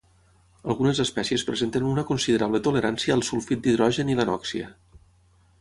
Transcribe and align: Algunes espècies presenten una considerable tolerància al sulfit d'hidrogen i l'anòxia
Algunes 0.73 1.01
espècies 1.03 1.43
presenten 1.49 1.85
una 1.91 2.05
considerable 2.09 2.63
tolerància 2.71 3.17
al 3.19 3.23
sulfit 3.31 3.65
d'hidrogen 3.67 4.11
i 4.15 4.21
l'anòxia 4.23 4.73